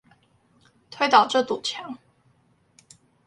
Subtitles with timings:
[0.89, 1.99] 推倒這堵牆！